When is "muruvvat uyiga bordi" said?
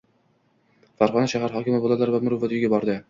2.25-2.97